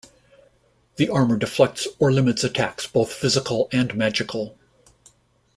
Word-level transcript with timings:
The 0.95 1.09
armor 1.09 1.37
deflects 1.37 1.87
or 1.99 2.11
limits 2.11 2.43
attacks, 2.43 2.87
both 2.87 3.13
physical 3.13 3.69
and 3.71 3.93
magical. 3.93 4.57